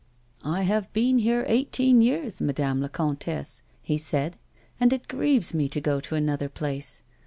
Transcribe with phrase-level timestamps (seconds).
[0.43, 4.35] "I have been here eighteen years, Madame la Comtesse," he said,"
[4.79, 7.03] and it grieves me to go to another place.